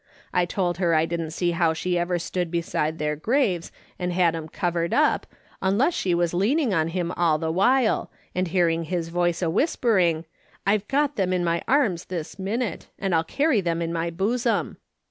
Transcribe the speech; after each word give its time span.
I 0.33 0.45
told 0.47 0.79
her 0.79 0.95
I 0.95 1.05
didn't 1.05 1.29
see 1.29 1.51
how 1.51 1.73
she 1.75 1.95
ever 1.95 2.17
stood 2.17 2.49
beside 2.49 2.97
their 2.97 3.15
graves 3.15 3.71
and 3.99 4.11
had 4.11 4.35
'em 4.35 4.49
covered 4.49 4.95
up, 4.95 5.27
unless 5.61 5.93
she 5.93 6.15
was 6.15 6.33
leaning 6.33 6.73
on 6.73 6.87
him 6.87 7.11
all 7.11 7.37
the 7.37 7.51
while, 7.51 8.09
and 8.33 8.47
hearing 8.47 8.85
his 8.85 9.09
voice 9.09 9.43
a 9.43 9.49
whispering,' 9.51 10.25
I've 10.65 10.87
got 10.87 11.17
them 11.17 11.31
in 11.31 11.43
my 11.43 11.61
arms 11.67 12.05
this 12.05 12.39
minute, 12.39 12.87
and 12.97 13.13
I'll 13.13 13.23
carry 13.23 13.61
them 13.61 13.79
in 13.79 13.93
my 13.93 14.09
bosom.' 14.09 14.77